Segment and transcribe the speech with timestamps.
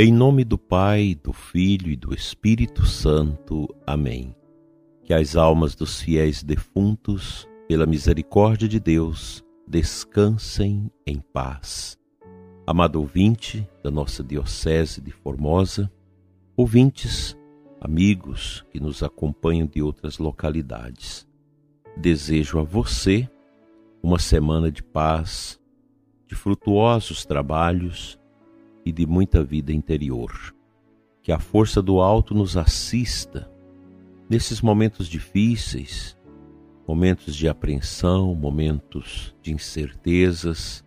[0.00, 3.66] Em nome do Pai, do Filho e do Espírito Santo.
[3.84, 4.32] Amém.
[5.02, 11.98] Que as almas dos fiéis defuntos, pela misericórdia de Deus, descansem em paz.
[12.64, 15.90] Amado ouvinte da nossa Diocese de Formosa,
[16.56, 17.36] ouvintes,
[17.80, 21.26] amigos que nos acompanham de outras localidades,
[21.96, 23.28] desejo a você
[24.00, 25.58] uma semana de paz,
[26.28, 28.16] de frutuosos trabalhos
[28.88, 30.54] e de muita vida interior.
[31.22, 33.50] Que a força do alto nos assista
[34.30, 36.16] nesses momentos difíceis,
[36.86, 40.82] momentos de apreensão, momentos de incertezas,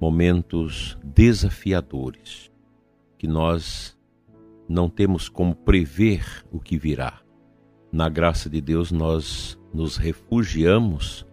[0.00, 2.52] momentos desafiadores,
[3.18, 3.98] que nós
[4.68, 7.20] não temos como prever o que virá.
[7.90, 11.26] Na graça de Deus, nós nos refugiamos,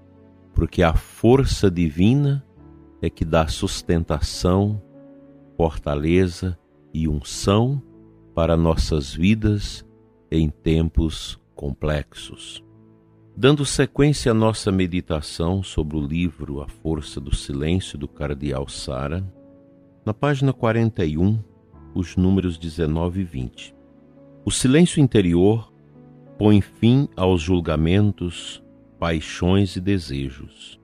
[0.56, 2.44] porque a força divina
[3.04, 4.82] é que dá sustentação
[5.62, 6.58] fortaleza
[6.92, 7.80] e unção
[8.34, 9.86] para nossas vidas
[10.32, 12.64] em tempos complexos.
[13.38, 19.24] Dando sequência à nossa meditação sobre o livro A Força do Silêncio do Cardeal Sara,
[20.04, 21.38] na página 41,
[21.94, 23.76] os números 19 e 20.
[24.44, 25.72] O silêncio interior
[26.40, 28.64] põe fim aos julgamentos,
[28.98, 30.82] paixões e desejos.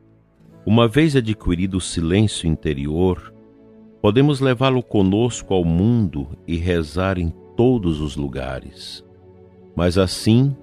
[0.64, 3.34] Uma vez adquirido o silêncio interior,
[4.08, 9.04] Podemos levá-lo conosco ao mundo e rezar em todos os lugares.
[9.76, 10.56] Mas assim,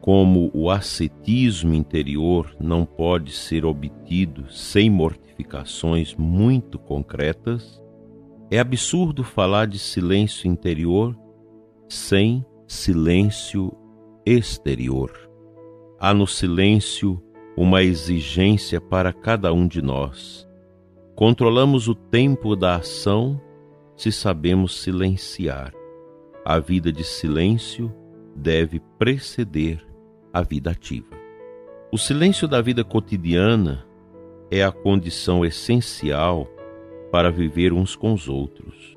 [0.00, 7.80] como o ascetismo interior não pode ser obtido sem mortificações muito concretas,
[8.50, 11.16] é absurdo falar de silêncio interior
[11.88, 13.72] sem silêncio
[14.26, 15.12] exterior.
[16.00, 17.22] Há no silêncio
[17.56, 20.44] uma exigência para cada um de nós
[21.14, 23.40] Controlamos o tempo da ação
[23.96, 25.72] se sabemos silenciar.
[26.44, 27.94] A vida de silêncio
[28.34, 29.80] deve preceder
[30.32, 31.16] a vida ativa.
[31.92, 33.86] O silêncio da vida cotidiana
[34.50, 36.48] é a condição essencial
[37.12, 38.96] para viver uns com os outros.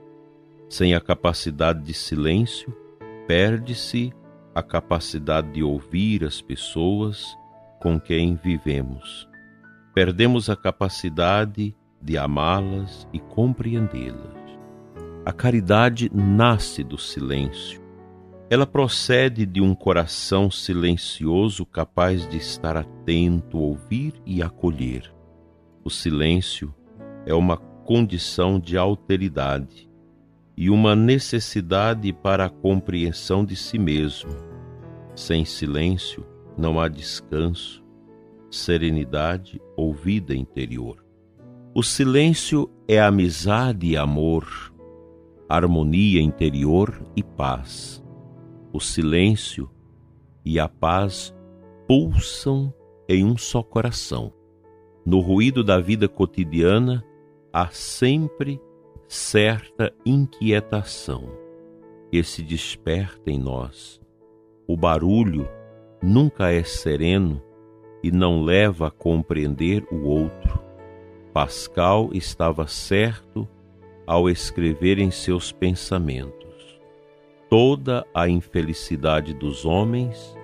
[0.68, 2.75] Sem a capacidade de silêncio,
[3.28, 4.12] perde-se
[4.56, 7.38] a capacidade de ouvir as pessoas
[7.80, 9.30] com quem vivemos.
[9.94, 14.38] Perdemos a capacidade de amá-las e compreendê-las.
[15.25, 17.81] A caridade nasce do silêncio.
[18.50, 25.13] Ela procede de um coração silencioso capaz de estar atento, ouvir e acolher.
[25.84, 26.74] O silêncio
[27.25, 29.90] é uma condição de alteridade
[30.56, 34.31] e uma necessidade para a compreensão de si mesmo.
[35.14, 36.25] Sem silêncio
[36.58, 37.84] não há descanso,
[38.50, 41.06] serenidade ou vida interior.
[41.78, 44.48] O silêncio é amizade e amor,
[45.48, 48.04] harmonia interior e paz.
[48.74, 49.70] O silêncio
[50.44, 51.32] e a paz
[51.88, 52.74] pulsam
[53.08, 54.34] em um só coração.
[55.06, 57.06] No ruído da vida cotidiana
[57.54, 58.59] há sempre
[59.08, 61.30] certa inquietação
[62.09, 64.02] que se desperta em nós.
[64.68, 65.48] O barulho
[66.02, 67.40] nunca é sereno
[68.02, 70.66] e não leva a compreender o outro.
[71.38, 73.48] Pascal estava certo
[74.08, 76.81] ao escrever em seus pensamentos:
[77.48, 80.36] toda a infelicidade dos homens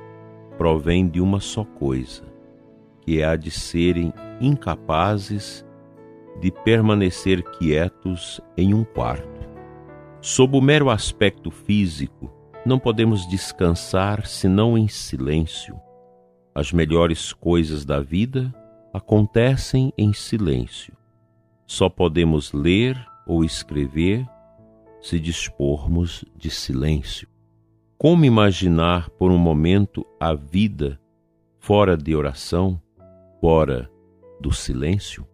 [0.55, 2.21] provém de uma só coisa,
[3.01, 5.65] que é a de serem incapazes
[6.39, 9.49] de permanecer quietos em um quarto.
[10.21, 12.31] Sob o mero aspecto físico,
[12.63, 15.75] não podemos descansar senão em silêncio.
[16.53, 18.53] As melhores coisas da vida
[18.93, 20.93] acontecem em silêncio.
[21.65, 22.95] Só podemos ler
[23.25, 24.27] ou escrever
[25.01, 27.27] se dispormos de silêncio.
[27.97, 30.99] Como imaginar por um momento a vida
[31.57, 32.79] fora de oração,
[33.41, 33.89] fora
[34.39, 35.27] do silêncio?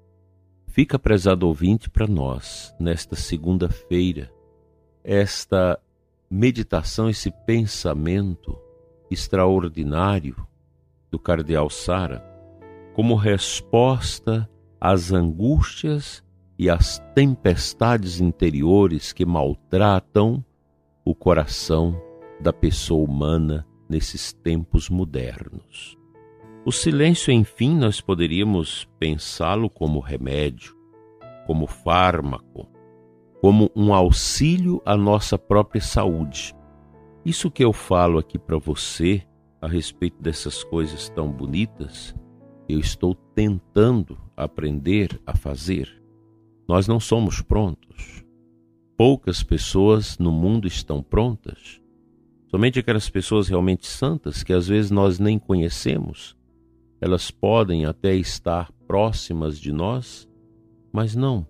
[0.68, 4.32] Fica, prezado ouvinte, para nós, nesta segunda-feira,
[5.04, 5.80] esta
[6.30, 8.58] meditação, esse pensamento
[9.10, 10.36] extraordinário
[11.10, 12.24] do Cardeal Sara,
[13.00, 16.22] como resposta às angústias
[16.58, 20.44] e às tempestades interiores que maltratam
[21.06, 21.98] o coração
[22.42, 25.98] da pessoa humana nesses tempos modernos.
[26.66, 30.76] O silêncio, enfim, nós poderíamos pensá-lo como remédio,
[31.48, 32.68] como fármaco,
[33.40, 36.54] como um auxílio à nossa própria saúde.
[37.24, 39.24] Isso que eu falo aqui para você
[39.62, 42.14] a respeito dessas coisas tão bonitas
[42.70, 45.92] eu estou tentando aprender a fazer.
[46.68, 48.24] Nós não somos prontos.
[48.96, 51.82] poucas pessoas no mundo estão prontas.
[52.52, 56.36] Somente aquelas pessoas realmente santas que às vezes nós nem conhecemos,
[57.00, 60.28] elas podem até estar próximas de nós,
[60.92, 61.48] mas não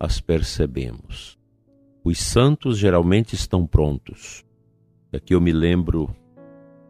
[0.00, 1.38] as percebemos.
[2.02, 4.42] Os santos geralmente estão prontos.
[5.12, 6.14] Aqui eu me lembro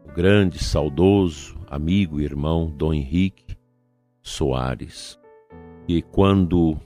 [0.05, 3.46] o grande, saudoso amigo e irmão Dom Henrique
[4.27, 5.17] Soares,
[5.87, 6.77] que quando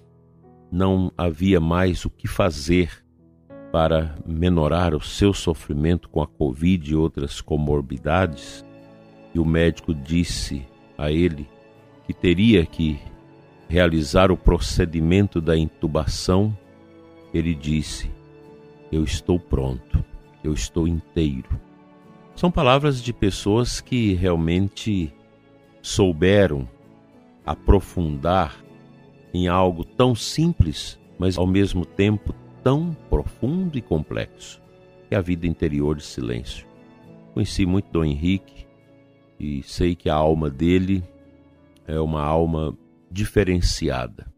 [0.71, 3.03] não havia mais o que fazer
[3.71, 8.63] para menorar o seu sofrimento com a Covid e outras comorbidades,
[9.33, 10.67] e o médico disse
[10.97, 11.49] a ele
[12.05, 12.99] que teria que
[13.67, 16.55] realizar o procedimento da intubação,
[17.33, 18.11] ele disse:
[18.91, 20.03] Eu estou pronto,
[20.43, 21.49] eu estou inteiro.
[22.35, 25.11] São palavras de pessoas que realmente
[25.81, 26.67] souberam
[27.45, 28.63] aprofundar
[29.33, 32.33] em algo tão simples, mas ao mesmo tempo
[32.63, 34.61] tão profundo e complexo,
[35.07, 36.67] que é a vida interior de silêncio.
[37.33, 38.67] Conheci muito Dom Henrique
[39.39, 41.03] e sei que a alma dele
[41.87, 42.77] é uma alma
[43.09, 44.31] diferenciada.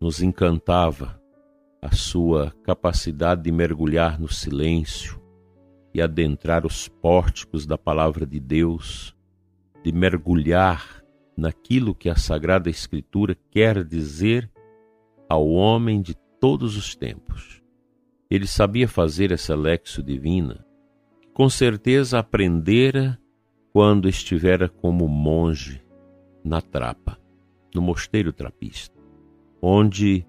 [0.00, 1.20] Nos encantava
[1.80, 5.20] a sua capacidade de mergulhar no silêncio
[5.94, 9.16] e adentrar os pórticos da palavra de Deus,
[9.82, 11.02] de mergulhar
[11.36, 14.50] naquilo que a Sagrada Escritura quer dizer
[15.28, 17.62] ao homem de todos os tempos.
[18.30, 20.64] Ele sabia fazer essa lexo divina,
[21.20, 23.18] que com certeza aprendera
[23.72, 25.84] quando estivera como monge
[26.42, 27.18] na trapa,
[27.74, 28.96] no mosteiro trapista,
[29.60, 30.26] onde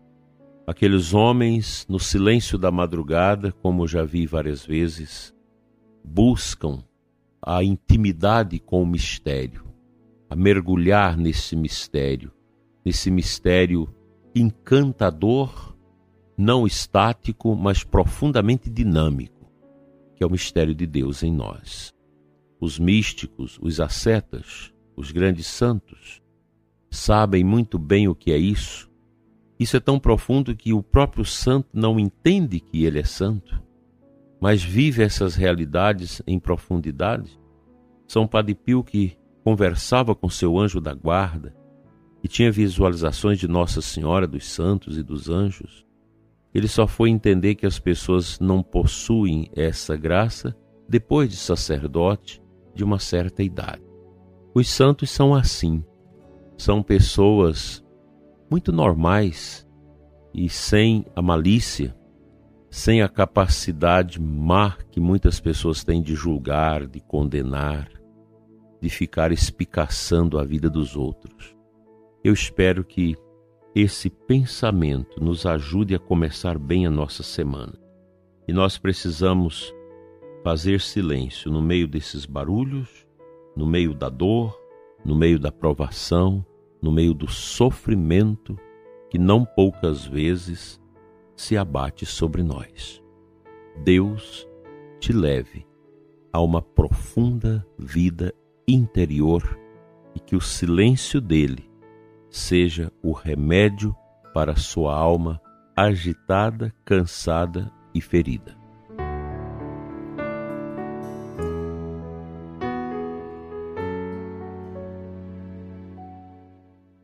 [0.65, 5.33] aqueles homens, no silêncio da madrugada, como já vi várias vezes,
[6.03, 6.83] buscam
[7.41, 9.66] a intimidade com o mistério,
[10.29, 12.31] a mergulhar nesse mistério,
[12.83, 13.93] nesse mistério
[14.35, 15.75] encantador,
[16.37, 19.51] não estático, mas profundamente dinâmico,
[20.15, 21.93] que é o mistério de Deus em nós.
[22.59, 26.21] Os místicos, os ascetas, os grandes santos,
[26.89, 28.89] sabem muito bem o que é isso.
[29.59, 33.61] Isso é tão profundo que o próprio santo não entende que ele é santo,
[34.39, 37.39] mas vive essas realidades em profundidade.
[38.07, 41.55] São Padre Pio que conversava com seu anjo da guarda
[42.21, 45.85] e tinha visualizações de Nossa Senhora, dos santos e dos anjos,
[46.53, 50.53] ele só foi entender que as pessoas não possuem essa graça
[50.89, 52.43] depois de sacerdote
[52.75, 53.81] de uma certa idade.
[54.53, 55.81] Os santos são assim,
[56.57, 57.81] são pessoas
[58.51, 59.65] muito normais
[60.33, 61.95] e sem a malícia,
[62.69, 67.96] sem a capacidade má que muitas pessoas têm de julgar, de condenar,
[68.81, 71.55] de ficar espicaçando a vida dos outros.
[72.23, 73.15] Eu espero que
[73.73, 77.73] esse pensamento nos ajude a começar bem a nossa semana.
[78.47, 79.73] E nós precisamos
[80.43, 83.05] fazer silêncio no meio desses barulhos,
[83.55, 84.57] no meio da dor,
[85.03, 86.45] no meio da provação,
[86.81, 88.57] no meio do sofrimento
[89.09, 90.81] que não poucas vezes
[91.35, 93.01] se abate sobre nós.
[93.83, 94.47] Deus
[94.99, 95.65] te leve
[96.33, 98.33] a uma profunda vida
[98.67, 99.57] interior
[100.13, 101.71] e que o silêncio dele
[102.29, 103.95] seja o remédio
[104.33, 105.41] para sua alma
[105.73, 108.57] agitada, cansada e ferida.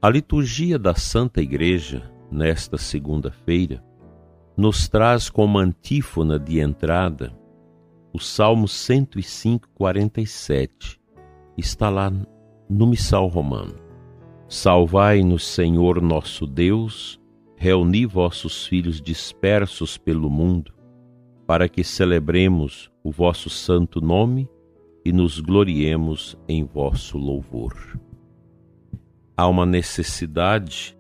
[0.02, 3.82] A liturgia da Santa Igreja, nesta segunda-feira,
[4.58, 7.34] nos traz como antífona de entrada
[8.12, 11.00] o Salmo 105, 47,
[11.58, 12.12] está lá
[12.70, 13.76] no Missal Romano.
[14.48, 17.20] Salvai-nos, Senhor nosso Deus,
[17.56, 20.74] reuni vossos filhos dispersos pelo mundo,
[21.48, 24.50] para que celebremos o vosso santo nome
[25.06, 27.74] e nos gloriemos em vosso louvor.
[29.36, 30.98] Há uma necessidade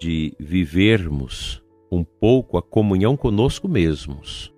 [0.00, 4.52] de vivermos um pouco a comunhão conosco mesmos.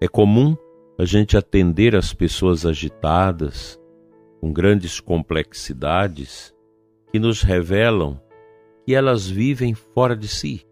[0.00, 0.56] É comum
[0.98, 3.78] a gente atender as pessoas agitadas,
[4.44, 6.54] com grandes complexidades
[7.10, 8.20] que nos revelam
[8.84, 10.66] que elas vivem fora de si,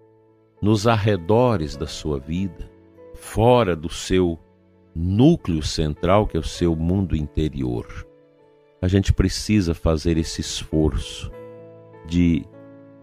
[0.60, 2.70] nos arredores da sua vida,
[3.14, 4.38] fora do seu
[4.94, 7.86] núcleo central, que é o seu mundo interior.
[8.82, 11.32] A gente precisa fazer esse esforço
[12.06, 12.44] de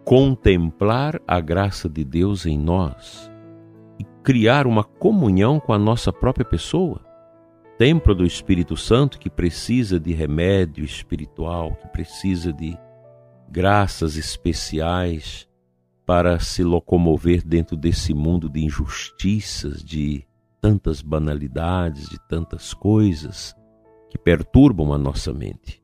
[0.05, 3.31] contemplar a graça de Deus em nós
[3.97, 7.08] e criar uma comunhão com a nossa própria pessoa
[7.79, 12.77] templo do Espírito Santo que precisa de remédio espiritual, que precisa de
[13.49, 15.47] graças especiais
[16.05, 20.27] para se locomover dentro desse mundo de injustiças, de
[20.59, 23.55] tantas banalidades, de tantas coisas
[24.09, 25.81] que perturbam a nossa mente.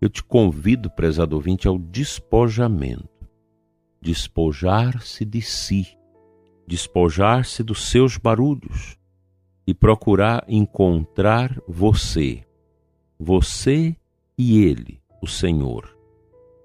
[0.00, 3.08] Eu te convido, prezado ouvinte, ao despojamento.
[4.00, 5.98] Despojar-se de si,
[6.64, 8.96] despojar-se dos seus barulhos
[9.66, 12.44] e procurar encontrar você,
[13.18, 13.96] você
[14.36, 15.96] e Ele, o Senhor.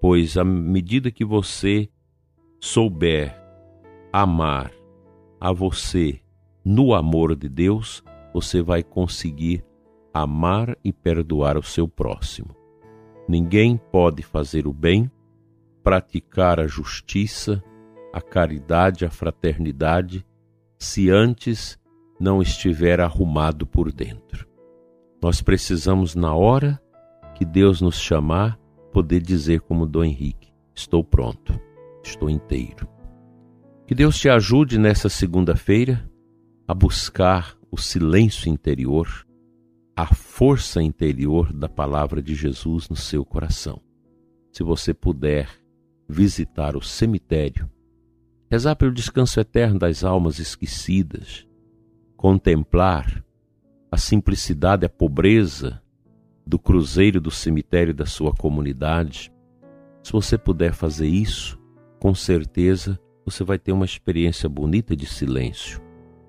[0.01, 1.89] Pois à medida que você
[2.60, 3.36] souber
[4.12, 4.72] amar
[5.39, 6.20] a você
[6.63, 8.03] no amor de Deus,
[8.34, 9.63] você vai conseguir
[10.13, 12.56] amar e perdoar o seu próximo.
[13.27, 15.10] Ninguém pode fazer o bem,
[15.84, 17.63] praticar a justiça,
[18.12, 20.25] a caridade, a fraternidade,
[20.77, 21.77] se antes
[22.20, 24.48] não estiver arrumado por dentro.
[25.22, 26.82] Nós precisamos, na hora
[27.36, 28.60] que Deus nos chamar,
[28.92, 31.60] poder dizer como Dom Henrique: Estou pronto
[32.04, 32.88] estou inteiro.
[33.88, 36.10] Que Deus te ajude nessa segunda-feira
[36.68, 39.26] a buscar o silêncio interior,
[39.96, 43.82] a força interior da palavra de Jesus no seu coração.
[44.52, 45.50] Se você puder
[46.08, 47.70] visitar o cemitério,
[48.50, 51.48] rezar pelo descanso eterno das almas esquecidas,
[52.20, 53.24] contemplar
[53.90, 55.82] a simplicidade, a pobreza
[56.46, 59.32] do cruzeiro do cemitério da sua comunidade,
[60.04, 61.58] se você puder fazer isso,
[61.98, 65.82] com certeza você vai ter uma experiência bonita de silêncio.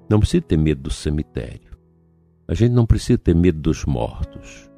[0.08, 1.76] Não precisa ter medo do cemitério.
[2.46, 4.70] A gente não precisa ter medo dos mortos.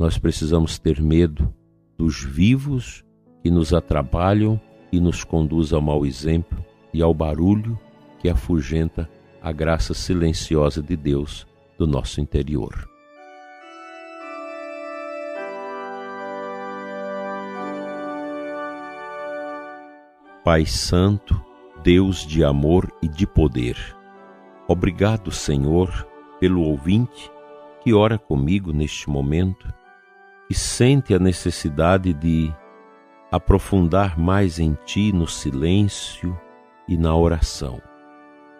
[0.00, 1.54] Nós precisamos ter medo
[1.96, 3.04] dos vivos
[3.40, 6.58] que nos atrapalham e nos conduz ao mau exemplo
[6.92, 7.78] e ao barulho
[8.18, 9.08] que afugenta
[9.42, 11.46] a graça silenciosa de Deus
[11.78, 12.88] do nosso interior.
[20.44, 21.42] Pai Santo,
[21.82, 23.76] Deus de amor e de poder,
[24.66, 26.06] obrigado, Senhor,
[26.38, 27.30] pelo ouvinte
[27.82, 29.72] que ora comigo neste momento
[30.50, 32.52] e sente a necessidade de
[33.30, 36.38] aprofundar mais em Ti no silêncio
[36.88, 37.89] e na oração.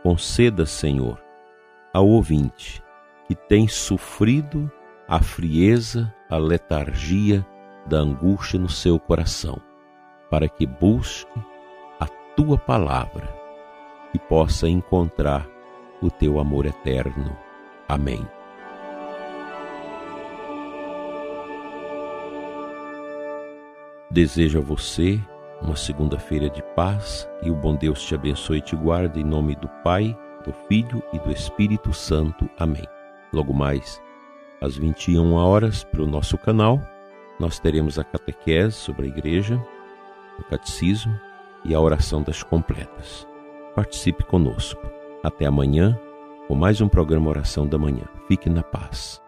[0.03, 1.23] Conceda, Senhor,
[1.93, 2.83] ao ouvinte
[3.27, 4.71] que tem sofrido
[5.07, 7.47] a frieza, a letargia
[7.87, 9.61] da angústia no seu coração,
[10.31, 11.41] para que busque
[12.37, 13.29] tua palavra
[14.15, 15.47] e possa encontrar
[16.01, 17.37] o teu amor eterno.
[17.87, 18.27] Amém.
[24.11, 25.21] Desejo a você
[25.63, 29.55] uma segunda-feira de paz e o bom Deus te abençoe e te guarde em nome
[29.57, 32.49] do Pai, do Filho e do Espírito Santo.
[32.59, 32.87] Amém.
[33.33, 34.01] Logo mais,
[34.61, 36.81] às 21 horas, pelo nosso canal,
[37.39, 39.63] nós teremos a catequese sobre a igreja,
[40.39, 41.19] o catecismo
[41.65, 43.27] e a oração das completas.
[43.75, 44.81] Participe conosco.
[45.23, 45.99] Até amanhã
[46.49, 48.05] com mais um programa Oração da Manhã.
[48.27, 49.23] Fique na paz.